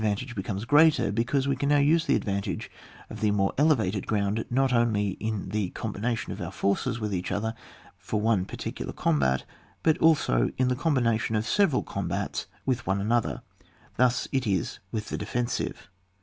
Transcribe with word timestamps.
vantages 0.01 0.33
become 0.33 0.57
greater, 0.61 1.11
because 1.11 1.47
we 1.47 1.55
can 1.55 1.69
now 1.69 1.77
use 1.77 2.05
the 2.07 2.15
advantages 2.15 2.67
of 3.11 3.21
the 3.21 3.29
more 3.29 3.53
elevated 3.59 4.07
ground 4.07 4.43
not 4.49 4.73
only 4.73 5.09
in 5.19 5.49
the 5.49 5.69
combi 5.75 6.01
nation 6.01 6.33
of 6.33 6.41
our 6.41 6.51
forces 6.51 6.99
with 6.99 7.13
each 7.13 7.31
other 7.31 7.53
for 7.99 8.19
one 8.19 8.43
particular 8.43 8.93
combat, 8.93 9.45
but 9.83 9.99
also 9.99 10.49
in 10.57 10.69
the 10.69 10.75
combination 10.75 11.35
of 11.35 11.45
several 11.45 11.83
combats 11.83 12.47
with 12.65 12.87
one 12.87 12.99
another. 12.99 13.43
Thus 13.97 14.27
it 14.31 14.47
is 14.47 14.79
with 14.91 15.09
the 15.09 15.19
defensive. 15.19 15.87